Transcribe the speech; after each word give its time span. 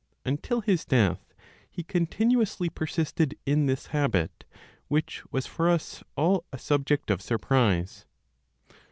Until 0.25 0.61
his 0.61 0.83
death 0.83 1.31
he 1.69 1.83
continuously 1.83 2.69
persisted 2.69 3.37
in 3.45 3.67
this 3.67 3.85
habit, 3.93 4.45
which 4.87 5.21
was 5.31 5.45
for 5.45 5.69
us 5.69 6.03
all 6.17 6.43
a 6.51 6.57
subject 6.57 7.11
of 7.11 7.21
surprise. 7.21 8.07